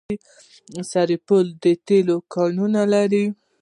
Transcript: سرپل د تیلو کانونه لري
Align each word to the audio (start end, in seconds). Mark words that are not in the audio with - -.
سرپل 0.91 1.45
د 1.63 1.65
تیلو 1.87 2.15
کانونه 2.33 2.81
لري 2.93 3.25